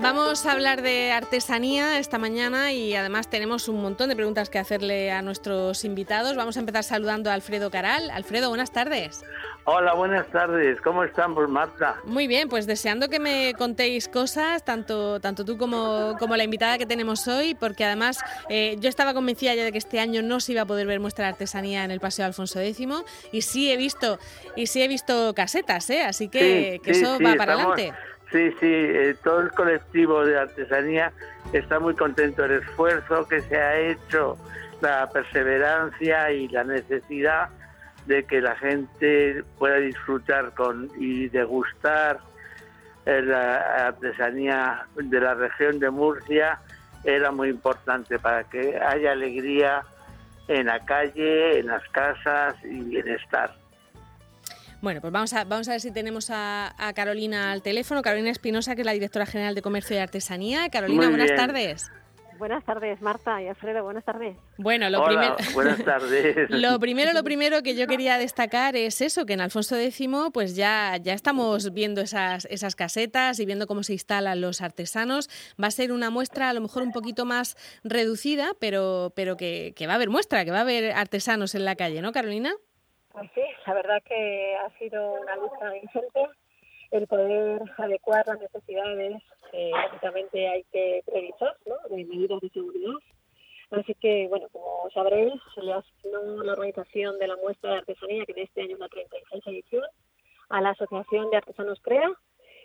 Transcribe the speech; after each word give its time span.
Vamos 0.00 0.46
a 0.46 0.52
hablar 0.52 0.80
de 0.82 1.10
artesanía 1.10 1.98
esta 1.98 2.18
mañana 2.18 2.72
y 2.72 2.94
además 2.94 3.28
tenemos 3.28 3.68
un 3.68 3.82
montón 3.82 4.08
de 4.08 4.14
preguntas 4.14 4.48
que 4.48 4.60
hacerle 4.60 5.10
a 5.10 5.22
nuestros 5.22 5.84
invitados. 5.84 6.36
Vamos 6.36 6.56
a 6.56 6.60
empezar 6.60 6.84
saludando 6.84 7.30
a 7.30 7.34
Alfredo 7.34 7.68
Caral. 7.72 8.08
Alfredo, 8.10 8.48
buenas 8.48 8.70
tardes. 8.70 9.24
Hola, 9.64 9.94
buenas 9.94 10.28
tardes. 10.28 10.80
¿Cómo 10.82 11.02
estamos, 11.02 11.48
Marta? 11.48 11.96
Muy 12.04 12.28
bien, 12.28 12.48
pues 12.48 12.68
deseando 12.68 13.08
que 13.08 13.18
me 13.18 13.54
contéis 13.58 14.08
cosas, 14.08 14.64
tanto, 14.64 15.18
tanto 15.18 15.44
tú 15.44 15.58
como, 15.58 16.14
como 16.20 16.36
la 16.36 16.44
invitada 16.44 16.78
que 16.78 16.86
tenemos 16.86 17.26
hoy, 17.26 17.56
porque 17.56 17.84
además 17.84 18.20
eh, 18.48 18.76
yo 18.78 18.88
estaba 18.88 19.14
convencida 19.14 19.56
ya 19.56 19.64
de 19.64 19.72
que 19.72 19.78
este 19.78 19.98
año 19.98 20.22
no 20.22 20.38
se 20.38 20.52
iba 20.52 20.62
a 20.62 20.66
poder 20.66 20.86
ver 20.86 21.00
muestra 21.00 21.24
de 21.24 21.32
artesanía 21.32 21.84
en 21.84 21.90
el 21.90 21.98
Paseo 21.98 22.24
Alfonso 22.24 22.60
X 22.60 22.78
y 23.32 23.42
sí 23.42 23.72
he 23.72 23.76
visto, 23.76 24.20
y 24.54 24.68
sí 24.68 24.80
he 24.80 24.86
visto 24.86 25.34
casetas, 25.34 25.90
¿eh? 25.90 26.02
así 26.02 26.28
que, 26.28 26.80
eso 26.84 27.18
va 27.20 27.34
para 27.34 27.54
adelante. 27.54 27.92
Sí, 28.30 28.50
sí, 28.60 28.66
eh, 28.70 29.16
todo 29.24 29.40
el 29.40 29.50
colectivo 29.52 30.24
de 30.24 30.38
artesanía 30.38 31.12
está 31.52 31.80
muy 31.80 31.94
contento 31.94 32.42
del 32.42 32.62
esfuerzo 32.62 33.26
que 33.26 33.40
se 33.42 33.56
ha 33.56 33.78
hecho, 33.78 34.36
la 34.82 35.08
perseverancia 35.10 36.30
y 36.30 36.48
la 36.48 36.62
necesidad 36.64 37.48
de 38.06 38.24
que 38.24 38.40
la 38.40 38.54
gente 38.56 39.42
pueda 39.58 39.76
disfrutar 39.76 40.52
con 40.54 40.90
y 40.98 41.28
degustar 41.28 42.20
eh, 43.06 43.22
la 43.22 43.88
artesanía 43.88 44.86
de 44.96 45.20
la 45.20 45.34
región 45.34 45.78
de 45.78 45.90
Murcia 45.90 46.58
era 47.04 47.30
muy 47.30 47.48
importante 47.48 48.18
para 48.18 48.44
que 48.44 48.78
haya 48.78 49.12
alegría 49.12 49.82
en 50.48 50.66
la 50.66 50.84
calle, 50.84 51.60
en 51.60 51.66
las 51.68 51.86
casas 51.88 52.56
y 52.64 52.80
bienestar. 52.82 53.54
Bueno, 54.80 55.00
pues 55.00 55.12
vamos 55.12 55.32
a, 55.32 55.44
vamos 55.44 55.68
a 55.68 55.72
ver 55.72 55.80
si 55.80 55.90
tenemos 55.90 56.30
a, 56.30 56.72
Carolina 56.94 57.52
al 57.52 57.62
teléfono. 57.62 58.02
Carolina 58.02 58.30
Espinosa, 58.30 58.74
que 58.74 58.82
es 58.82 58.86
la 58.86 58.92
directora 58.92 59.26
general 59.26 59.54
de 59.54 59.62
Comercio 59.62 59.96
y 59.96 59.98
Artesanía. 59.98 60.68
Carolina, 60.68 61.08
buenas 61.08 61.34
tardes. 61.34 61.90
Buenas 62.38 62.64
tardes, 62.64 63.02
Marta 63.02 63.42
y 63.42 63.48
Alfredo, 63.48 63.82
buenas 63.82 64.04
tardes. 64.04 64.36
Bueno, 64.58 64.88
lo 64.90 65.04
primero. 65.04 65.36
Buenas 65.54 65.84
tardes. 65.84 66.48
lo 66.50 66.78
primero, 66.78 67.12
lo 67.12 67.24
primero 67.24 67.64
que 67.64 67.74
yo 67.74 67.88
quería 67.88 68.16
destacar 68.16 68.76
es 68.76 69.00
eso, 69.00 69.26
que 69.26 69.32
en 69.32 69.40
Alfonso 69.40 69.74
X, 69.74 70.08
pues 70.32 70.54
ya, 70.54 70.96
ya 70.98 71.14
estamos 71.14 71.72
viendo 71.74 72.00
esas, 72.00 72.44
esas 72.44 72.76
casetas 72.76 73.40
y 73.40 73.46
viendo 73.46 73.66
cómo 73.66 73.82
se 73.82 73.94
instalan 73.94 74.40
los 74.40 74.60
artesanos. 74.60 75.28
Va 75.60 75.66
a 75.66 75.72
ser 75.72 75.90
una 75.90 76.10
muestra 76.10 76.48
a 76.48 76.52
lo 76.52 76.60
mejor 76.60 76.84
un 76.84 76.92
poquito 76.92 77.24
más 77.24 77.56
reducida, 77.82 78.52
pero, 78.60 79.12
pero 79.16 79.36
que, 79.36 79.72
que 79.74 79.88
va 79.88 79.94
a 79.94 79.96
haber 79.96 80.08
muestra, 80.08 80.44
que 80.44 80.52
va 80.52 80.58
a 80.58 80.62
haber 80.62 80.92
artesanos 80.92 81.56
en 81.56 81.64
la 81.64 81.74
calle, 81.74 82.02
¿no, 82.02 82.12
Carolina? 82.12 82.52
Pues 83.12 83.30
sí, 83.34 83.42
la 83.66 83.74
verdad 83.74 84.02
que 84.04 84.56
ha 84.56 84.70
sido 84.78 85.12
una 85.14 85.36
lucha 85.36 85.76
ingente 85.76 86.28
el 86.90 87.06
poder 87.06 87.62
adecuar 87.76 88.26
las 88.26 88.40
necesidades 88.40 89.22
que 89.50 89.70
básicamente 89.72 90.48
hay 90.48 90.64
que 90.72 91.02
previsar, 91.04 91.56
¿no? 91.66 91.76
de 91.88 92.04
medidas 92.04 92.40
de 92.40 92.48
seguridad. 92.50 92.94
Así 93.70 93.94
que, 93.94 94.26
bueno, 94.28 94.48
como 94.50 94.88
sabréis, 94.94 95.34
se 95.54 95.62
le 95.62 95.74
asignó 95.74 96.42
la 96.42 96.52
organización 96.52 97.18
de 97.18 97.28
la 97.28 97.36
muestra 97.36 97.72
de 97.72 97.78
artesanía, 97.78 98.24
que 98.24 98.32
en 98.32 98.38
este 98.38 98.62
año 98.62 98.74
es 98.74 98.80
la 98.80 98.88
36 98.88 99.46
edición, 99.46 99.84
a 100.48 100.60
la 100.62 100.70
Asociación 100.70 101.28
de 101.30 101.36
Artesanos 101.36 101.80
CREA 101.82 102.10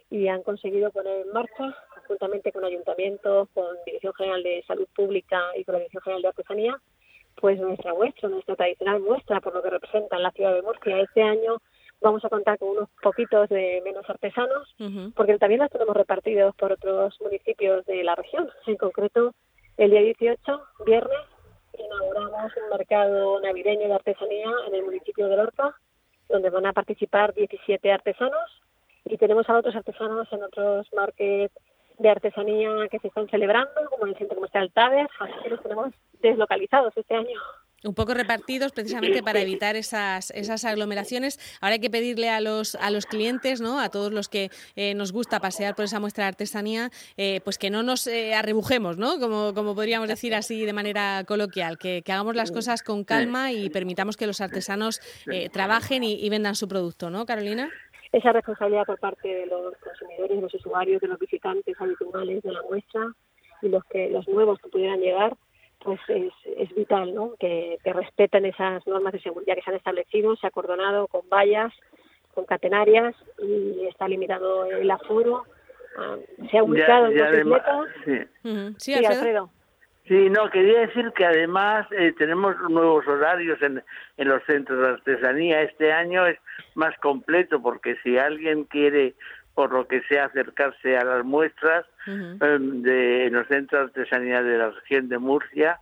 y 0.10 0.28
han 0.28 0.44
conseguido 0.44 0.92
poner 0.92 1.26
en 1.26 1.34
marcha, 1.34 1.76
juntamente 2.08 2.52
con 2.52 2.64
ayuntamientos, 2.64 3.50
con 3.54 3.66
Dirección 3.86 4.14
General 4.14 4.44
de 4.44 4.64
Salud 4.66 4.88
Pública 4.96 5.42
y 5.58 5.66
con 5.66 5.74
la 5.74 5.80
Dirección 5.80 6.04
General 6.04 6.22
de 6.22 6.28
Artesanía, 6.30 6.82
pues 7.36 7.60
nuestra 7.60 7.94
muestra, 7.94 8.30
nuestra 8.30 8.56
tradicional 8.56 9.00
muestra, 9.02 9.42
por 9.42 9.54
lo 9.54 9.62
que 9.62 9.70
representa 9.70 10.16
en 10.16 10.24
la 10.24 10.32
ciudad 10.32 10.54
de 10.54 10.62
Murcia. 10.62 11.00
Este 11.00 11.22
año 11.22 11.58
vamos 12.02 12.24
a 12.26 12.30
contar 12.30 12.58
con 12.58 12.70
unos 12.70 12.90
poquitos 13.02 13.50
de 13.50 13.82
menos 13.84 14.10
artesanos, 14.10 14.76
porque 15.16 15.38
también 15.38 15.62
los 15.62 15.70
tenemos 15.70 15.96
repartidos 15.96 16.56
por 16.56 16.74
otros 16.74 17.20
municipios 17.22 17.86
de 17.86 18.04
la 18.04 18.16
región. 18.16 18.50
En 18.68 18.78
concreto, 18.78 19.34
el 19.78 19.92
día 19.92 20.02
18, 20.02 20.62
viernes, 20.86 21.20
inauguramos 21.78 22.52
un 22.58 22.78
mercado 22.78 23.40
navideño 23.42 23.88
de 23.88 23.94
artesanía 23.94 24.52
en 24.68 24.76
el 24.76 24.84
municipio 24.84 25.28
de 25.28 25.38
Lorca, 25.38 25.76
donde 26.30 26.50
van 26.50 26.66
a 26.66 26.74
participar 26.74 27.34
17 27.34 27.92
artesanos 27.92 28.62
y 29.06 29.18
tenemos 29.18 29.50
a 29.50 29.58
otros 29.58 29.76
artesanos 29.76 30.32
en 30.32 30.44
otros 30.44 30.88
markets 30.94 31.54
de 32.00 32.10
artesanía 32.10 32.70
que 32.90 33.00
se 33.00 33.08
están 33.08 33.28
celebrando, 33.30 33.72
como 33.90 34.06
el 34.06 34.16
Centro 34.18 34.36
Comercial 34.36 34.72
Taber, 34.72 35.08
así 35.20 35.34
que 35.44 35.50
los 35.50 35.62
tenemos 35.62 35.94
deslocalizados 36.22 36.94
este 36.96 37.16
año. 37.16 37.40
Un 37.84 37.94
poco 37.94 38.14
repartidos 38.14 38.72
precisamente 38.72 39.22
para 39.22 39.42
evitar 39.42 39.76
esas, 39.76 40.32
esas 40.32 40.64
aglomeraciones. 40.64 41.38
Ahora 41.60 41.74
hay 41.74 41.80
que 41.80 41.90
pedirle 41.90 42.30
a 42.30 42.40
los, 42.40 42.76
a 42.76 42.90
los 42.92 43.06
clientes, 43.06 43.60
¿no? 43.60 43.82
a 43.82 43.90
todos 43.90 44.14
los 44.14 44.30
que 44.30 44.52
eh, 44.78 44.94
nos 44.94 45.12
gusta 45.12 45.42
pasear 45.42 45.76
por 45.76 45.84
esa 45.84 46.00
muestra 46.00 46.24
de 46.24 46.30
artesanía, 46.30 46.92
eh, 47.18 47.42
pues 47.44 47.58
que 47.58 47.70
no 47.70 47.84
nos 47.84 48.08
eh, 48.08 48.36
arrebujemos, 48.36 48.98
¿no? 48.98 49.20
Como, 49.20 49.54
como 49.54 49.76
podríamos 49.76 50.08
decir 50.08 50.34
así 50.34 50.66
de 50.66 50.72
manera 50.72 51.26
coloquial, 51.28 51.78
que, 51.78 52.02
hagamos 52.08 52.36
las 52.36 52.52
cosas 52.52 52.84
con 52.84 53.04
calma 53.04 53.52
y 53.52 53.70
permitamos 53.70 54.16
que 54.16 54.28
los 54.28 54.40
artesanos 54.40 55.02
trabajen 55.52 56.04
y, 56.04 56.14
y 56.14 56.30
vendan 56.30 56.56
su 56.56 56.68
producto, 56.68 57.10
¿no, 57.10 57.26
Carolina? 57.26 57.70
Esa 58.14 58.32
responsabilidad 58.32 58.86
por 58.86 59.00
parte 59.00 59.28
de 59.28 59.48
los 59.48 59.76
consumidores, 59.78 60.38
de 60.38 60.42
los 60.42 60.54
usuarios, 60.54 61.02
de 61.02 61.08
los 61.08 61.20
visitantes 61.20 61.76
habituales 61.80 62.44
de 62.44 62.52
la 62.52 62.62
muestra 62.62 63.12
y 63.62 63.70
los 63.70 63.84
que 63.86 64.10
los 64.10 64.28
nuevos 64.28 64.60
que 64.60 64.70
pudieran 64.70 65.00
llegar, 65.00 65.36
pues 65.80 66.00
es, 66.08 66.32
es 66.58 66.74
vital, 66.76 67.14
¿no? 67.14 67.34
Que, 67.40 67.80
que 67.84 67.92
respeten 67.92 68.46
esas 68.46 68.86
normas 68.86 69.14
de 69.14 69.22
seguridad 69.22 69.56
que 69.56 69.64
se 69.64 69.72
han 69.72 69.78
establecido, 69.78 70.36
se 70.36 70.46
ha 70.46 70.50
acordonado 70.50 71.08
con 71.08 71.28
vallas, 71.28 71.74
con 72.36 72.46
catenarias 72.46 73.16
y 73.42 73.88
está 73.88 74.08
limitado 74.08 74.66
el 74.66 74.90
aforo. 74.92 75.44
Ah, 75.98 76.18
se 76.52 76.58
ha 76.58 76.64
ubicado 76.64 77.08
en 77.08 77.14
bicicleta. 77.14 77.82
Sí, 78.78 78.94
sí 78.94 79.06
Alfredo. 79.06 79.50
Sí, 80.08 80.30
no, 80.30 80.50
quería 80.50 80.82
decir 80.82 81.12
que 81.16 81.26
además 81.26 81.88
eh, 81.92 82.14
tenemos 82.18 82.56
nuevos 82.70 83.08
horarios 83.08 83.62
en, 83.62 83.82
en 84.18 84.28
los 84.28 84.44
centros 84.44 84.80
de 84.82 84.88
artesanía. 84.90 85.62
Este 85.62 85.94
año 85.94 86.28
es 86.28 86.38
más 86.76 86.98
completo 87.00 87.62
porque 87.62 87.96
si 88.04 88.18
alguien 88.18 88.66
quiere, 88.66 89.14
por 89.54 89.72
lo 89.72 89.88
que 89.88 90.02
sea, 90.10 90.26
acercarse 90.26 90.98
a 90.98 91.06
las 91.06 91.24
muestras 91.24 91.86
em, 92.06 92.82
de 92.82 93.28
en 93.28 93.34
los 93.34 93.48
centros 93.48 93.94
de 93.94 94.02
artesanía 94.02 94.44
de 94.44 94.58
la 94.58 94.72
región 94.72 95.08
de 95.08 95.18
Murcia, 95.20 95.80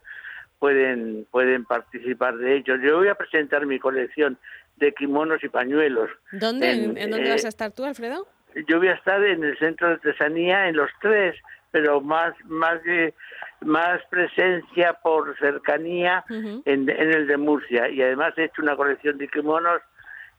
pueden, 0.60 1.26
pueden 1.32 1.66
participar 1.66 2.38
de 2.38 2.58
ellos. 2.58 2.80
Yo 2.84 2.98
voy 2.98 3.08
a 3.08 3.16
presentar 3.16 3.66
mi 3.66 3.80
colección 3.80 4.38
de 4.78 4.94
kimonos 4.94 5.44
y 5.44 5.50
pañuelos. 5.50 6.12
¿Dónde? 6.32 6.72
¿En, 6.72 7.10
dónde 7.10 7.30
vas 7.30 7.44
a 7.44 7.48
eh, 7.48 7.50
estar 7.50 7.72
tú, 7.72 7.86
Alfredo? 7.86 8.28
Yo 8.68 8.78
voy 8.78 8.90
a 8.90 8.94
estar 8.94 9.24
en 9.24 9.44
el 9.44 9.58
centro 9.58 9.88
de 9.88 9.94
artesanía 9.96 10.68
en 10.68 10.76
los 10.76 10.92
tres, 11.02 11.36
pero 11.72 12.02
más, 12.02 12.34
más 12.46 12.84
de 12.84 13.14
más 13.62 14.02
presencia 14.10 14.94
por 15.04 15.38
cercanía 15.38 16.24
en, 16.30 16.62
en, 16.66 16.90
el 16.90 17.28
de 17.28 17.38
Murcia 17.38 17.90
y 17.90 18.02
además 18.02 18.34
he 18.38 18.46
hecho 18.46 18.62
una 18.62 18.76
colección 18.76 19.18
de 19.18 19.28
kimonos 19.28 19.82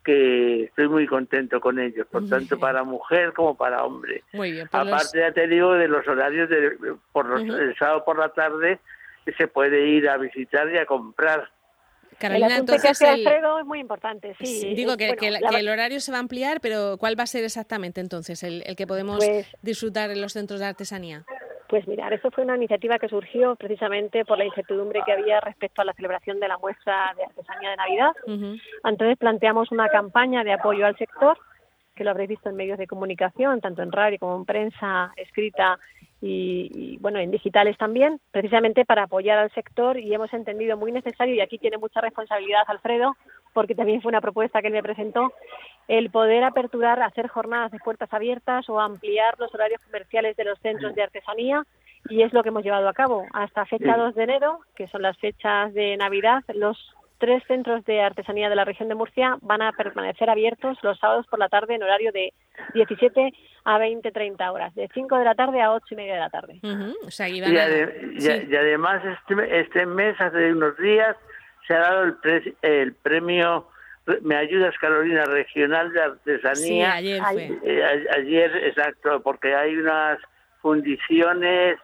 que 0.05 0.65
estoy 0.65 0.89
muy 0.89 1.07
contento 1.07 1.61
con 1.61 1.79
ellos, 1.79 2.07
por 2.11 2.29
tanto 2.29 2.59
para 2.59 2.83
mujer 2.83 3.33
como 3.33 3.57
para 3.57 3.85
hombre. 3.85 4.25
Muy 4.33 4.51
bien, 4.53 4.69
pues 4.69 4.87
Aparte 4.89 5.21
ya 5.21 5.33
te 5.33 5.47
digo 5.47 5.75
de 5.75 5.89
los 5.89 6.07
horarios 6.09 6.49
de 6.49 6.97
por 7.13 7.27
los, 7.27 7.43
el 7.43 7.77
sábado 7.77 8.05
por 8.05 8.19
la 8.19 8.31
tarde 8.31 8.81
se 9.37 9.47
puede 9.47 9.87
ir 9.87 10.09
a 10.09 10.17
visitar 10.17 10.69
y 10.73 10.79
a 10.79 10.87
comprar. 10.87 11.51
Carolina, 12.19 12.57
entonces 12.57 13.01
el... 13.01 13.27
Alfredo 13.27 13.59
es 13.59 13.67
muy 13.67 13.81
importante, 13.81 14.35
sí. 14.41 14.75
Digo 14.75 14.97
que, 14.97 15.17
que, 15.17 15.29
el 15.29 15.69
horario 15.69 16.01
se 16.01 16.13
va 16.13 16.19
a 16.19 16.21
ampliar, 16.21 16.61
pero 16.61 16.97
¿cuál 16.99 17.19
va 17.19 17.25
a 17.25 17.27
ser 17.27 17.45
exactamente 17.45 18.01
entonces 18.01 18.43
el, 18.43 18.63
el 18.67 18.77
que 18.77 18.87
podemos 18.87 19.25
pues 19.25 19.47
disfrutar 19.63 20.11
en 20.11 20.21
los 20.21 20.33
centros 20.33 20.61
de 20.61 20.67
artesanía? 20.67 21.25
Pues 21.73 21.89
mirar, 21.89 22.13
eso 22.13 22.31
fue 22.31 22.45
una 22.45 22.57
iniciativa 22.57 22.99
que 22.99 23.09
surgió 23.09 23.57
precisamente 23.57 24.27
por 24.27 24.37
la 24.37 24.45
incertidumbre 24.45 25.01
que 25.07 25.13
había 25.13 25.41
respecto 25.41 25.81
a 25.81 25.87
la 25.87 25.95
celebración 25.95 26.39
de 26.39 26.47
la 26.47 26.59
muestra 26.59 27.15
de 27.17 27.25
artesanía 27.25 27.71
de 27.71 27.77
Navidad. 27.77 28.11
Entonces 28.85 29.17
planteamos 29.17 29.73
una 29.73 29.89
campaña 29.89 30.45
de 30.45 30.53
apoyo 30.53 30.85
al 30.85 30.99
sector, 30.99 31.39
que 31.95 32.05
lo 32.05 32.11
habréis 32.11 32.29
visto 32.29 32.51
en 32.51 32.57
medios 32.57 32.77
de 32.77 32.87
comunicación, 32.87 33.63
tanto 33.63 33.81
en 33.81 33.91
radio 33.91 34.19
como 34.19 34.37
en 34.37 34.45
prensa 34.45 35.13
escrita 35.17 35.79
y, 36.25 36.99
bueno, 37.01 37.19
en 37.19 37.33
digitales 37.33 37.77
también, 37.77 38.21
precisamente 38.31 38.85
para 38.85 39.05
apoyar 39.05 39.39
al 39.39 39.51
sector 39.51 39.99
y 39.99 40.15
hemos 40.15 40.33
entendido 40.33 40.77
muy 40.77 40.93
necesario, 40.93 41.35
y 41.35 41.41
aquí 41.41 41.59
tiene 41.59 41.79
mucha 41.79 42.01
responsabilidad 42.01 42.63
Alfredo, 42.69 43.17
porque 43.53 43.75
también 43.75 44.01
fue 44.01 44.11
una 44.11 44.21
propuesta 44.21 44.61
que 44.61 44.69
él 44.69 44.73
me 44.73 44.85
presentó, 44.85 45.33
el 45.89 46.11
poder 46.11 46.45
aperturar, 46.45 47.03
hacer 47.03 47.27
jornadas 47.27 47.73
de 47.73 47.81
puertas 47.81 48.13
abiertas 48.13 48.69
o 48.69 48.79
ampliar 48.79 49.35
los 49.39 49.53
horarios 49.53 49.81
comerciales 49.83 50.37
de 50.37 50.45
los 50.45 50.59
centros 50.61 50.95
de 50.95 51.03
artesanía 51.03 51.65
y 52.09 52.23
es 52.23 52.33
lo 52.33 52.43
que 52.43 52.51
hemos 52.51 52.63
llevado 52.63 52.89
a 52.89 52.95
cabo. 52.95 53.27
Hasta 53.33 53.67
fecha 53.67 53.97
2 53.97 54.15
de 54.15 54.23
enero, 54.23 54.61
que 54.77 54.87
son 54.89 55.03
las 55.03 55.19
fechas 55.19 55.75
de 55.75 55.97
Navidad, 55.97 56.43
los 56.55 56.79
tres 57.23 57.41
centros 57.47 57.85
de 57.85 58.01
artesanía 58.01 58.49
de 58.49 58.57
la 58.57 58.65
región 58.65 58.89
de 58.89 58.97
Murcia 58.97 59.39
van 59.43 59.63
a 59.63 59.71
permanecer 59.71 60.29
abiertos 60.29 60.77
los 60.83 60.99
sábados 60.99 61.25
por 61.29 61.39
la 61.39 61.49
tarde 61.49 61.77
en 61.77 61.83
horario 61.85 62.11
de 62.11 62.33
17 62.75 63.33
a 63.65 63.79
20, 63.79 64.11
30 64.11 64.51
horas, 64.51 64.75
de 64.75 64.89
5 64.93 65.19
de 65.19 65.25
la 65.25 65.37
tarde 65.37 65.63
a 65.63 65.73
8 65.73 65.87
y 65.93 65.95
media 65.95 66.15
de 66.15 66.19
la 66.19 66.31
tarde. 66.31 66.59
y, 68.19 68.57
además 68.57 69.05
este, 69.05 69.61
este, 69.61 69.87
mes, 69.87 70.21
hace 70.21 70.53
unos 70.53 70.77
días, 70.79 71.17
se 71.69 71.75
ha 71.75 71.79
dado 71.79 72.03
el, 72.25 72.57
el 72.63 72.95
premio 72.95 73.69
me 74.23 74.35
ayudas 74.35 74.75
Carolina 74.81 75.25
regional 75.27 75.93
de 75.93 76.03
artesanía 76.03 76.95
ayer 76.95 77.23
fue. 77.23 77.57
eh, 77.63 78.07
ayer 78.17 78.57
exacto 78.65 79.23
porque 79.23 79.55
hay 79.55 79.77
unas 79.77 80.19
fundiciones, 80.61 81.79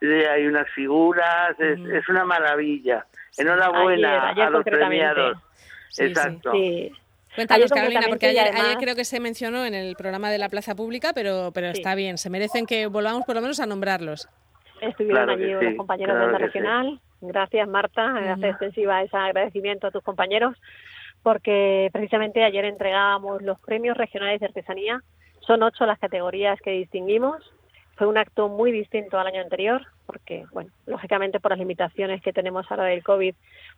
hay 0.00 0.46
unas 0.46 0.68
figuras, 0.70 1.58
es, 1.58 2.08
una 2.08 2.24
maravilla. 2.24 3.06
Enhorabuena 3.38 4.30
a 4.30 4.50
los 4.50 4.64
premiados. 4.64 5.38
Exacto. 5.98 6.52
Cuéntanos, 7.34 7.70
Carolina, 7.70 8.06
porque 8.08 8.26
ayer, 8.28 8.50
creo 8.80 8.96
que 8.96 9.04
se 9.04 9.20
mencionó 9.20 9.64
en 9.66 9.74
el 9.74 9.94
programa 9.94 10.30
de 10.30 10.38
la 10.38 10.48
Plaza 10.48 10.74
Pública, 10.74 11.12
pero, 11.14 11.50
pero 11.52 11.68
está 11.68 11.94
bien, 11.94 12.16
se 12.16 12.30
merecen 12.30 12.64
que 12.64 12.86
volvamos 12.86 13.24
por 13.26 13.34
lo 13.34 13.42
menos 13.42 13.60
a 13.60 13.66
nombrarlos. 13.66 14.26
Estuvieron 14.80 15.30
allí 15.30 15.52
los 15.52 15.74
compañeros 15.76 16.18
de 16.18 16.32
la 16.32 16.38
regional. 16.38 17.00
Gracias, 17.20 17.68
Marta. 17.68 18.32
Hace 18.32 18.48
extensiva 18.48 19.02
ese 19.02 19.16
agradecimiento 19.16 19.86
a 19.86 19.90
tus 19.90 20.02
compañeros, 20.02 20.56
porque 21.22 21.90
precisamente 21.92 22.42
ayer 22.42 22.64
entregábamos 22.64 23.42
los 23.42 23.58
premios 23.60 23.96
regionales 23.96 24.40
de 24.40 24.46
artesanía. 24.46 25.02
Son 25.40 25.62
ocho 25.62 25.86
las 25.86 25.98
categorías 25.98 26.58
que 26.60 26.70
distinguimos. 26.70 27.52
Fue 27.96 28.06
un 28.06 28.18
acto 28.18 28.48
muy 28.48 28.72
distinto 28.72 29.18
al 29.18 29.26
año 29.26 29.40
anterior, 29.40 29.82
porque, 30.06 30.44
bueno, 30.52 30.70
lógicamente 30.86 31.40
por 31.40 31.50
las 31.52 31.58
limitaciones 31.58 32.20
que 32.22 32.32
tenemos 32.32 32.70
ahora 32.70 32.84
del 32.84 33.02
COVID, 33.02 33.34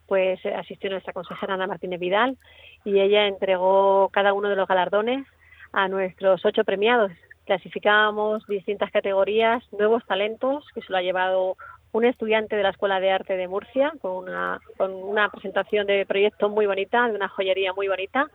pues 0.06 0.44
asistió 0.44 0.90
nuestra 0.90 1.12
consejera 1.12 1.54
Ana 1.54 1.66
Martínez 1.66 2.00
Vidal 2.00 2.36
y 2.84 3.00
ella 3.00 3.26
entregó 3.26 4.08
cada 4.12 4.32
uno 4.32 4.48
de 4.48 4.56
los 4.56 4.66
galardones 4.66 5.26
a 5.72 5.86
nuestros 5.88 6.44
ocho 6.44 6.64
premiados. 6.64 7.12
Clasificábamos 7.44 8.46
distintas 8.46 8.90
categorías, 8.90 9.62
nuevos 9.72 10.04
talentos, 10.04 10.66
que 10.74 10.82
se 10.82 10.90
lo 10.90 10.98
ha 10.98 11.02
llevado 11.02 11.56
un 11.92 12.04
estudiante 12.04 12.56
de 12.56 12.62
la 12.62 12.70
Escuela 12.70 13.00
de 13.00 13.10
Arte 13.10 13.36
de 13.36 13.48
Murcia 13.48 13.92
con 14.02 14.16
una, 14.16 14.60
con 14.76 14.92
una 14.92 15.30
presentación 15.30 15.86
de 15.86 16.04
proyecto 16.06 16.48
muy 16.48 16.66
bonita, 16.66 17.08
de 17.08 17.14
una 17.14 17.28
joyería 17.28 17.72
muy 17.72 17.88
bonita. 17.88 18.26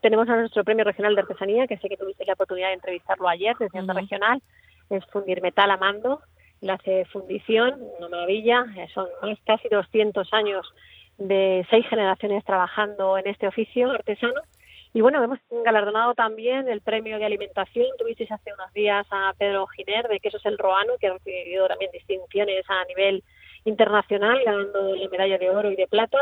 Tenemos 0.00 0.28
a 0.28 0.36
nuestro 0.36 0.64
premio 0.64 0.84
regional 0.84 1.14
de 1.14 1.22
artesanía, 1.22 1.66
que 1.66 1.78
sé 1.78 1.88
que 1.88 1.96
tuviste 1.96 2.24
la 2.24 2.34
oportunidad 2.34 2.68
de 2.68 2.74
entrevistarlo 2.74 3.28
ayer 3.28 3.56
desde 3.58 3.80
uh 3.80 3.92
Regional, 3.92 4.40
es 4.90 5.04
fundir 5.06 5.40
metal 5.40 5.70
a 5.70 5.76
mando, 5.76 6.20
la 6.60 6.74
hace 6.74 7.04
fundición, 7.06 7.80
una 7.98 8.08
maravilla, 8.08 8.66
son 8.92 9.08
casi 9.46 9.68
200 9.68 10.32
años 10.32 10.66
de 11.16 11.66
seis 11.70 11.86
generaciones 11.88 12.44
trabajando 12.44 13.16
en 13.16 13.26
este 13.28 13.46
oficio 13.46 13.90
artesano. 13.90 14.40
Y 14.92 15.02
bueno, 15.02 15.22
hemos 15.22 15.38
galardonado 15.64 16.14
también 16.14 16.68
el 16.68 16.80
premio 16.80 17.18
de 17.18 17.24
alimentación. 17.24 17.86
Tuvisteis 17.96 18.32
hace 18.32 18.52
unos 18.52 18.72
días 18.72 19.06
a 19.10 19.32
Pedro 19.38 19.66
Giner 19.68 20.08
de 20.08 20.18
Quesos 20.18 20.44
El 20.44 20.58
Roano, 20.58 20.94
que 20.98 21.06
ha 21.06 21.12
recibido 21.12 21.68
también 21.68 21.92
distinciones 21.92 22.64
a 22.68 22.84
nivel 22.86 23.22
internacional, 23.64 24.42
ganando 24.44 24.96
la 24.96 25.08
medalla 25.08 25.38
de 25.38 25.50
oro 25.50 25.70
y 25.70 25.76
de 25.76 25.86
plata. 25.86 26.18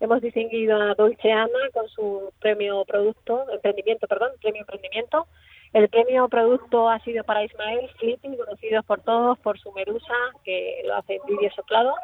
Hemos 0.00 0.20
distinguido 0.20 0.80
a 0.80 0.94
Dolce 0.94 1.32
Ana 1.32 1.70
con 1.72 1.88
su 1.88 2.32
premio 2.40 2.84
producto, 2.84 3.46
emprendimiento, 3.52 4.06
perdón, 4.06 4.32
premio 4.40 4.62
emprendimiento. 4.62 5.26
El 5.72 5.88
premio 5.88 6.28
producto 6.28 6.88
ha 6.88 6.98
sido 7.00 7.22
para 7.22 7.44
Ismael 7.44 7.88
Flipping, 7.98 8.36
conocido 8.36 8.82
por 8.82 9.02
todos 9.02 9.38
por 9.38 9.56
su 9.58 9.70
medusa, 9.72 10.14
que 10.44 10.82
lo 10.84 10.96
hace 10.96 11.14
en 11.14 11.26
vídeo 11.26 11.50
soplado. 11.52 11.94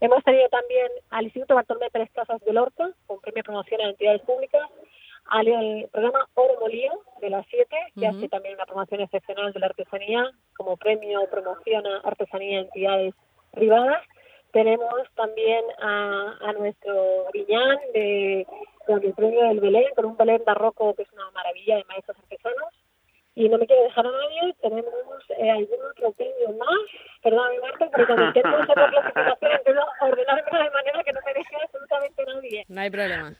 Hemos 0.00 0.22
tenido 0.22 0.46
también 0.50 0.88
al 1.08 1.24
Instituto 1.24 1.54
Bartolomé 1.54 1.90
Pérez 1.90 2.10
Casas 2.12 2.42
de 2.42 2.52
Lorca, 2.52 2.90
con 3.06 3.18
premio 3.20 3.42
promoción 3.42 3.80
a 3.80 3.88
entidades 3.88 4.20
públicas, 4.20 4.68
al 5.28 5.88
programa 5.90 6.28
Oro 6.34 6.60
Molío 6.60 6.92
de 7.22 7.30
las 7.30 7.46
7, 7.48 7.76
que 7.98 8.06
hace 8.06 8.28
también 8.28 8.54
una 8.54 8.66
promoción 8.66 9.00
excepcional 9.00 9.50
de 9.52 9.60
la 9.60 9.66
artesanía, 9.66 10.30
como 10.54 10.76
premio 10.76 11.26
promoción 11.30 11.86
a 11.86 12.00
artesanía 12.04 12.58
en 12.58 12.64
entidades 12.66 13.14
privadas. 13.52 14.02
Tenemos 14.52 15.08
también 15.14 15.64
a, 15.80 16.52
nuestro 16.58 17.26
Viñán 17.32 17.78
de, 17.94 18.46
con 18.86 19.02
el 19.02 19.14
premio 19.14 19.42
del 19.44 19.60
Belén, 19.60 19.86
con 19.94 20.04
un 20.04 20.16
Belén 20.18 20.42
barroco 20.44 20.94
que 20.94 21.02
es 21.02 21.12
una 21.12 21.30
maravilla 21.30 21.76
de 21.76 21.84
maestros 21.84 22.18
artesanos. 22.18 22.85
Y 23.36 23.50
no 23.50 23.58
me 23.58 23.66
quiero 23.66 23.82
dejar 23.82 24.06
a 24.06 24.10
nadie, 24.10 24.54
tenemos 24.62 24.94
eh, 25.38 25.50
algún 25.50 25.78
otro 25.90 26.10
premio 26.12 26.58
más. 26.58 26.80
Perdón, 27.22 27.48
Marta, 27.60 27.86
pero 27.92 28.06
cuando 28.06 28.24
intento 28.28 28.48
hacer 28.56 28.76
la 28.78 28.90
clasificación, 28.90 29.52
intento 29.52 29.82
ordenarme 30.00 30.42
de 30.42 30.70
manera 30.70 31.04
que 31.04 31.12
no 31.12 31.20
me 31.26 31.34
deje 31.34 31.56
absolutamente 31.62 32.24
nadie. 32.24 32.64
No 32.68 32.80
hay 32.80 32.90
problema. 32.90 33.34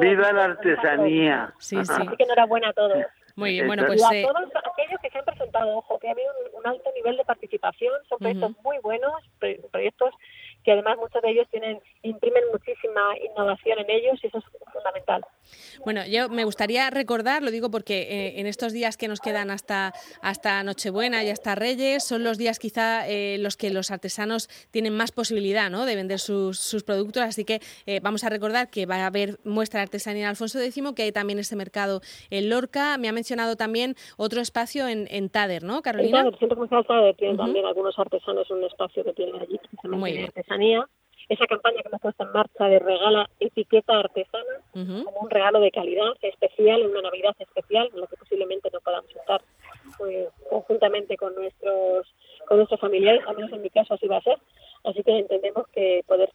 Viva 0.00 0.32
la 0.32 0.44
artesanía. 0.44 1.52
Sí, 1.58 1.76
sí. 1.84 1.92
Así 1.92 2.16
que 2.16 2.24
enhorabuena 2.24 2.70
a 2.70 2.72
todos. 2.72 3.04
Muy 3.36 3.50
bien, 3.50 3.66
bueno, 3.66 3.84
pues... 3.86 4.00
Y 4.00 4.04
a 4.04 4.18
eh, 4.18 4.26
todos 4.26 4.48
aquellos 4.72 5.00
que 5.02 5.10
se 5.10 5.18
han 5.18 5.24
presentado, 5.26 5.76
ojo, 5.76 5.98
que 5.98 6.08
ha 6.08 6.12
habido 6.12 6.32
un, 6.54 6.66
alto 6.66 6.90
nivel 6.96 7.18
de 7.18 7.24
participación, 7.24 7.92
son 8.08 8.18
proyectos 8.18 8.52
muy 8.62 8.78
buenos, 8.78 9.12
proyectos 9.70 10.14
que 10.64 10.72
además 10.72 10.96
muchos 10.96 11.20
de 11.20 11.30
ellos 11.30 11.46
tienen 11.50 11.82
imprimen 12.02 12.44
muchísima 12.50 13.18
innovación 13.18 13.78
en 13.80 13.90
ellos 13.90 14.18
y 14.22 14.28
eso 14.28 14.38
es 14.38 14.44
fundamental. 14.72 15.22
Bueno, 15.84 16.02
yo 16.06 16.28
me 16.28 16.44
gustaría 16.44 16.88
recordar, 16.90 17.42
lo 17.42 17.50
digo 17.50 17.70
porque 17.70 18.02
eh, 18.02 18.40
en 18.40 18.46
estos 18.46 18.72
días 18.72 18.96
que 18.96 19.08
nos 19.08 19.20
quedan 19.20 19.50
hasta, 19.50 19.92
hasta 20.22 20.62
Nochebuena 20.62 21.22
y 21.24 21.30
hasta 21.30 21.54
Reyes, 21.54 22.04
son 22.04 22.24
los 22.24 22.38
días 22.38 22.58
quizá 22.58 23.08
eh, 23.08 23.36
los 23.38 23.56
que 23.56 23.70
los 23.70 23.90
artesanos 23.90 24.48
tienen 24.70 24.96
más 24.96 25.12
posibilidad 25.12 25.70
¿no? 25.70 25.86
de 25.86 25.96
vender 25.96 26.18
sus, 26.18 26.58
sus 26.58 26.84
productos, 26.84 27.22
así 27.22 27.44
que 27.44 27.60
eh, 27.86 28.00
vamos 28.02 28.24
a 28.24 28.30
recordar 28.30 28.70
que 28.70 28.86
va 28.86 28.96
a 28.96 29.06
haber 29.06 29.38
muestra 29.44 29.80
de 29.80 29.84
artesanía 29.84 30.22
en 30.24 30.28
Alfonso 30.28 30.60
X, 30.60 30.74
que 30.96 31.02
hay 31.02 31.12
también 31.12 31.38
ese 31.38 31.56
mercado 31.56 32.00
en 32.30 32.50
Lorca. 32.50 32.98
Me 32.98 33.08
ha 33.08 33.12
mencionado 33.12 33.56
también 33.56 33.94
otro 34.16 34.40
espacio 34.40 34.88
en, 34.88 35.06
en 35.10 35.28
Tader, 35.30 35.62
¿no, 35.62 35.82
Carolina? 35.82 36.18
En 36.18 36.24
Tader, 36.24 36.38
Centro 36.38 36.56
Comercial 36.56 36.84
Tader, 36.86 37.14
tienen 37.16 37.36
también 37.36 37.64
algunos 37.64 37.98
artesanos 37.98 38.50
un 38.50 38.64
espacio 38.64 39.04
que 39.04 39.12
tienen 39.12 39.36
allí, 39.36 39.58
Muy 39.84 40.12
bien. 40.12 40.24
artesanía 40.26 40.88
esa 41.28 41.46
campaña 41.46 41.82
que 41.82 41.88
hemos 41.88 42.00
puesto 42.00 42.24
en 42.24 42.32
marcha 42.32 42.64
de 42.66 42.78
regala 42.78 43.28
etiqueta 43.40 43.98
artesana 43.98 44.60
como 44.72 45.20
un 45.20 45.30
regalo 45.30 45.60
de 45.60 45.70
calidad 45.70 46.12
especial, 46.20 46.82
una 46.86 47.02
Navidad 47.02 47.34
especial, 47.38 47.90
en 47.92 48.00
la 48.00 48.06
que 48.06 48.16
posiblemente 48.16 48.68
no 48.72 48.80
podamos 48.80 49.10
estar 49.10 49.40
pues, 49.98 50.28
conjuntamente 50.50 51.16
con 51.16 51.34
nuestros 51.34 52.06
con 52.46 52.58
nuestros 52.58 52.80
familiares, 52.80 53.22
al 53.26 53.36
menos 53.36 53.52
en 53.52 53.62
mi 53.62 53.70
caso 53.70 53.94
así 53.94 54.06
va 54.06 54.18
a 54.18 54.22
ser. 54.22 54.38
Así 54.84 55.02
que 55.02 55.18
entendemos 55.18 55.66
que 55.68 56.04
poder, 56.06 56.30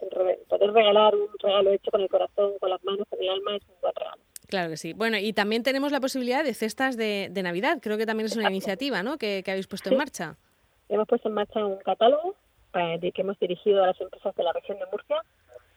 poder 0.48 0.72
regalar 0.72 1.14
un 1.14 1.28
regalo 1.38 1.72
hecho 1.72 1.92
con 1.92 2.02
el 2.02 2.10
corazón, 2.10 2.54
con 2.60 2.72
las 2.72 2.84
manos, 2.84 3.06
con 3.08 3.22
el 3.22 3.30
alma 3.30 3.56
es 3.56 3.62
un 3.64 3.76
buen 3.80 3.94
regalo. 3.94 4.22
Claro 4.48 4.72
que 4.72 4.78
sí. 4.78 4.94
Bueno, 4.94 5.18
y 5.18 5.34
también 5.34 5.62
tenemos 5.62 5.92
la 5.92 6.00
posibilidad 6.00 6.44
de 6.44 6.56
cestas 6.56 6.98
de, 6.98 7.30
de 7.30 7.44
Navidad. 7.44 7.78
Creo 7.80 8.00
que 8.00 8.08
también 8.08 8.26
es 8.26 8.36
una 8.36 8.50
iniciativa 8.50 9.04
¿no? 9.04 9.20
que, 9.20 9.44
habéis 9.46 9.68
puesto 9.68 9.92
en 9.92 9.98
marcha. 9.98 10.38
Hemos 10.90 11.08
puesto 11.08 11.30
en 11.30 11.36
marcha 11.36 11.64
un 11.64 11.78
catálogo 11.78 12.32
eh, 12.32 12.39
de 12.74 13.12
que 13.12 13.22
hemos 13.22 13.40
dirigido 13.40 13.84
a 13.84 13.88
las 13.88 14.02
empresas 14.02 14.36
de 14.36 14.44
la 14.44 14.54
región 14.54 14.78
de 14.80 14.86
Murcia 14.92 15.24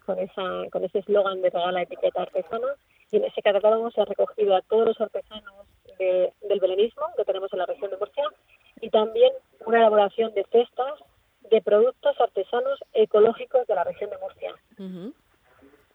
con 0.04 0.18
esa 0.18 0.68
con 0.70 0.84
ese 0.84 0.98
eslogan 0.98 1.40
de 1.40 1.50
regala 1.50 1.82
etiqueta 1.82 2.22
artesana 2.22 2.68
y 3.10 3.16
en 3.16 3.24
ese 3.24 3.42
catálogo 3.42 3.90
se 3.90 4.00
ha 4.00 4.04
recogido 4.04 4.56
a 4.56 4.62
todos 4.62 4.86
los 4.86 5.00
artesanos 5.00 5.66
del 5.98 6.60
belenismo 6.60 7.02
que 7.16 7.24
tenemos 7.24 7.52
en 7.52 7.60
la 7.60 7.66
región 7.66 7.90
de 7.90 7.96
Murcia 7.96 8.24
y 8.80 8.90
también 8.90 9.32
una 9.64 9.78
elaboración 9.78 10.34
de 10.34 10.44
cestas 10.50 10.94
de 11.50 11.62
productos 11.62 12.20
artesanos 12.20 12.80
ecológicos 12.92 13.66
de 13.66 13.74
la 13.74 13.84
región 13.84 14.10
de 14.10 14.18
Murcia. 14.18 14.54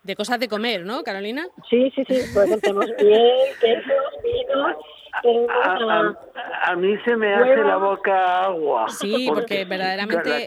De 0.04 0.16
cosas 0.16 0.40
de 0.40 0.48
comer, 0.48 0.86
¿no, 0.86 1.04
Carolina? 1.04 1.48
Sí, 1.70 1.92
sí, 1.96 2.06
sí. 2.08 2.22
Pues 2.34 2.62
tenemos 2.62 2.86
miel, 3.04 3.50
quesos, 3.60 4.24
vinos, 4.24 4.78
a, 5.14 6.76
mí 6.76 6.98
se 7.06 7.16
me 7.16 7.34
hace 7.34 7.58
la 7.58 7.78
boca 7.78 8.44
agua. 8.44 8.90
Sí, 8.90 9.28
porque, 9.34 9.66
verdaderamente 9.66 10.46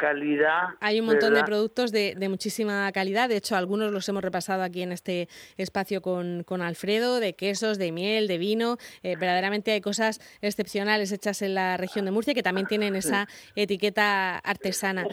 hay 0.80 1.00
un 1.00 1.06
montón 1.06 1.34
de 1.34 1.44
productos 1.44 1.92
de, 1.92 2.16
muchísima 2.28 2.90
calidad. 2.92 3.28
De 3.28 3.36
hecho, 3.36 3.56
algunos 3.56 3.92
los 3.92 4.08
hemos 4.08 4.22
repasado 4.22 4.62
aquí 4.62 4.82
en 4.82 4.92
este 4.92 5.28
espacio 5.56 6.00
con, 6.00 6.44
con 6.44 6.62
Alfredo, 6.62 7.20
de 7.20 7.34
quesos, 7.34 7.78
de 7.78 7.92
miel, 7.92 8.28
de 8.28 8.38
vino. 8.38 8.76
Eh, 9.02 9.16
verdaderamente 9.16 9.72
hay 9.72 9.80
cosas 9.80 10.20
excepcionales 10.40 11.12
hechas 11.12 11.42
en 11.42 11.54
la 11.54 11.76
región 11.76 12.04
de 12.04 12.10
Murcia 12.10 12.34
que 12.34 12.42
también 12.42 12.66
tienen 12.66 12.94
esa 12.96 13.26
etiqueta 13.56 14.38
artesana. 14.38 15.04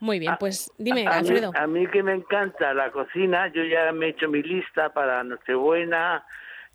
Muy 0.00 0.18
bien, 0.18 0.34
pues 0.40 0.70
dime, 0.78 1.06
Alfredo. 1.06 1.52
a 1.54 1.66
mí 1.66 1.86
que 1.86 2.02
me 2.02 2.14
encanta 2.14 2.74
la 2.74 2.90
cocina, 2.90 3.48
yo 3.48 3.62
ya 3.64 3.92
me 3.92 4.06
he 4.06 4.08
hecho 4.10 4.28
mi 4.28 4.42
lista 4.42 4.90
para 4.92 5.22
Nochebuena, 5.24 6.24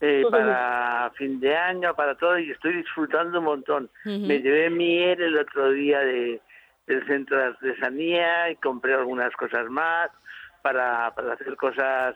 eh, 0.01 0.23
para 0.29 1.11
fin 1.15 1.39
de 1.39 1.55
año, 1.55 1.95
para 1.95 2.15
todo, 2.15 2.37
y 2.37 2.51
estoy 2.51 2.73
disfrutando 2.73 3.39
un 3.39 3.45
montón. 3.45 3.89
Me 4.05 4.39
llevé 4.39 4.69
miel 4.69 5.21
el 5.21 5.37
otro 5.37 5.71
día 5.71 5.99
de, 5.99 6.41
del 6.87 7.05
centro 7.07 7.37
de 7.37 7.45
artesanía 7.45 8.49
y 8.49 8.55
compré 8.57 8.93
algunas 8.93 9.33
cosas 9.35 9.69
más 9.69 10.09
para, 10.61 11.13
para 11.15 11.33
hacer 11.33 11.55
cosas, 11.55 12.15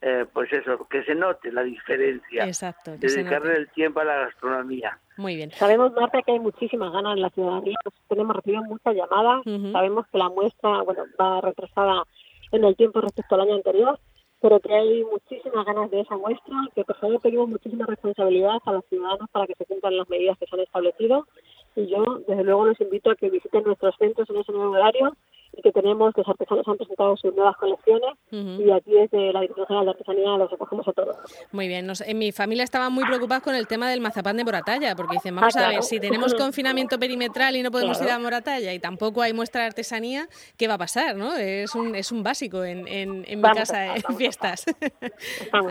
eh, 0.00 0.24
pues 0.32 0.52
eso, 0.52 0.86
que 0.88 1.02
se 1.04 1.14
note 1.14 1.52
la 1.52 1.62
diferencia. 1.62 2.46
Exacto. 2.46 2.96
Dedicarle 2.98 3.56
el 3.56 3.68
tiempo 3.70 4.00
a 4.00 4.04
la 4.04 4.16
gastronomía. 4.16 4.98
Muy 5.16 5.36
bien. 5.36 5.50
Sabemos, 5.50 5.92
Marta, 5.92 6.22
que 6.22 6.32
hay 6.32 6.40
muchísimas 6.40 6.92
ganas 6.92 7.16
en 7.16 7.22
la 7.22 7.30
ciudadanía. 7.30 7.76
Tenemos 8.08 8.36
recibido 8.36 8.62
muchas 8.64 8.94
llamadas. 8.94 9.42
Sabemos 9.72 10.06
que 10.12 10.18
la 10.18 10.28
muestra, 10.28 10.82
bueno, 10.82 11.04
va 11.20 11.40
retrasada 11.40 12.04
en 12.52 12.64
el 12.64 12.76
tiempo 12.76 13.00
respecto 13.00 13.34
al 13.34 13.42
año 13.42 13.54
anterior 13.54 13.98
pero 14.46 14.60
que 14.60 14.72
hay 14.72 15.02
muchísimas 15.02 15.66
ganas 15.66 15.90
de 15.90 16.02
esa 16.02 16.16
muestra, 16.16 16.54
que 16.72 16.84
por 16.84 16.96
favor 17.00 17.20
pedimos 17.20 17.48
muchísima 17.48 17.84
responsabilidad 17.84 18.58
a 18.64 18.72
los 18.74 18.84
ciudadanos 18.86 19.28
para 19.32 19.44
que 19.48 19.56
se 19.56 19.64
cumplan 19.64 19.96
las 19.96 20.08
medidas 20.08 20.38
que 20.38 20.46
se 20.46 20.54
han 20.54 20.60
establecido. 20.60 21.26
Y 21.74 21.88
yo, 21.88 22.04
desde 22.28 22.44
luego, 22.44 22.66
los 22.66 22.80
invito 22.80 23.10
a 23.10 23.16
que 23.16 23.28
visiten 23.28 23.64
nuestros 23.64 23.96
centros 23.98 24.30
en 24.30 24.36
ese 24.36 24.52
nuevo 24.52 24.70
horario 24.70 25.16
que 25.62 25.72
tenemos, 25.72 26.12
los 26.16 26.28
artesanos 26.28 26.66
han 26.68 26.76
presentado 26.76 27.16
sus 27.16 27.34
nuevas 27.34 27.56
colecciones 27.56 28.10
y 28.30 28.70
aquí 28.70 28.92
desde 28.92 29.32
la 29.32 29.40
Dirección 29.40 29.66
General 29.66 29.86
de 29.86 29.90
Artesanía 29.92 30.36
los 30.36 30.50
recogemos 30.50 30.86
a 30.88 30.92
todos. 30.92 31.16
Muy 31.52 31.68
bien, 31.68 31.90
en 32.06 32.18
mi 32.18 32.32
familia 32.32 32.64
estaban 32.64 32.92
muy 32.92 33.04
preocupados 33.04 33.42
con 33.42 33.54
el 33.54 33.66
tema 33.66 33.90
del 33.90 34.00
mazapán 34.00 34.36
de 34.36 34.44
Moratalla, 34.44 34.94
porque 34.94 35.14
dicen, 35.14 35.34
vamos 35.34 35.56
ah, 35.56 35.66
a 35.66 35.68
ver, 35.70 35.82
si 35.82 36.00
tenemos 36.00 36.34
confinamiento 36.34 36.98
perimetral 36.98 37.56
y 37.56 37.62
no 37.62 37.70
podemos 37.70 38.00
ir 38.02 38.10
a 38.10 38.18
Moratalla 38.18 38.72
y 38.72 38.78
tampoco 38.78 39.22
hay 39.22 39.32
muestra 39.32 39.62
de 39.62 39.68
artesanía, 39.68 40.28
¿qué 40.56 40.68
va 40.68 40.74
a 40.74 40.78
pasar? 40.78 41.16
¿no? 41.16 41.34
Es, 41.36 41.74
un, 41.74 41.94
es 41.94 42.12
un 42.12 42.22
básico 42.22 42.64
en, 42.64 42.86
en, 42.88 43.20
mi 43.20 43.42
casa 43.42 43.96
en 43.96 44.16
fiestas. 44.16 44.64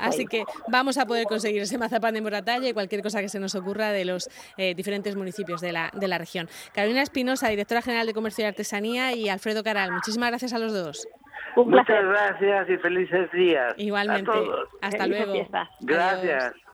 Así 0.01 0.25
que 0.25 0.43
vamos 0.67 0.97
a 0.97 1.05
poder 1.05 1.25
conseguir 1.25 1.61
ese 1.61 1.77
mazapán 1.77 2.13
de 2.13 2.21
Moratalla 2.21 2.67
y 2.69 2.73
cualquier 2.73 3.01
cosa 3.01 3.21
que 3.21 3.29
se 3.29 3.39
nos 3.39 3.55
ocurra 3.55 3.91
de 3.91 4.05
los 4.05 4.29
eh, 4.57 4.73
diferentes 4.75 5.15
municipios 5.15 5.61
de 5.61 5.71
la, 5.71 5.91
de 5.93 6.07
la 6.07 6.17
región. 6.17 6.49
Carolina 6.73 7.01
Espinosa, 7.01 7.49
directora 7.49 7.81
general 7.81 8.07
de 8.07 8.13
Comercio 8.13 8.43
y 8.43 8.47
Artesanía, 8.47 9.13
y 9.13 9.29
Alfredo 9.29 9.63
Muchísimas 9.91 10.29
gracias 10.29 10.53
a 10.53 10.59
los 10.59 10.73
dos. 10.73 11.07
Muchas 11.55 12.05
gracias 12.05 12.69
y 12.69 12.77
felices 12.77 13.31
días. 13.31 13.73
Igualmente. 13.77 14.31
Hasta 14.81 15.07
luego. 15.07 15.33
Gracias. 15.81 16.53